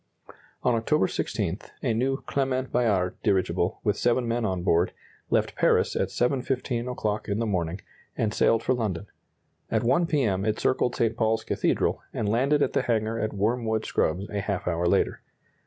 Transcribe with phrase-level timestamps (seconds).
[0.63, 4.93] On October 16, a new Clement Bayard dirigible, with seven men on board,
[5.29, 7.81] left Paris at 7.15 o'clock in the morning,
[8.17, 9.05] and sailed for London.
[9.69, 10.23] At 1 P.
[10.23, 10.43] M.
[10.43, 11.15] it circled St.
[11.15, 15.21] Paul's Cathedral, and landed at the hangar at Wormwood Scrubbs a half hour later.